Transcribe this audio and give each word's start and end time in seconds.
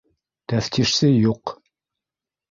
Тәфтишсе 0.53 1.09
юҡ. 1.11 1.53